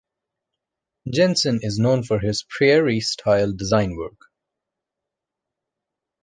Jensen 1.07 1.59
is 1.61 1.77
known 1.77 2.01
for 2.01 2.17
his 2.17 2.41
prairie 2.49 3.01
style 3.01 3.51
design 3.53 3.95
work. 3.97 4.19